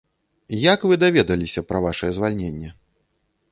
Як 0.73 0.85
вы 0.91 0.97
даведаліся 1.03 1.63
пра 1.73 1.83
вашае 1.85 2.11
звальненне? 2.19 2.69